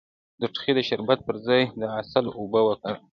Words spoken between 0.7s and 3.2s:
د شربت پر ځای د عسل اوبه وکاروئ